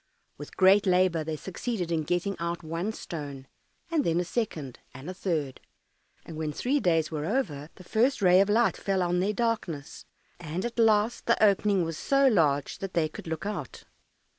[0.35, 3.45] With great labour they succeeded in getting out one stone,
[3.91, 5.61] and then a second, and a third,
[6.25, 10.03] and when three days were over the first ray of light fell on their darkness,
[10.39, 13.83] and at last the opening was so large that they could look out.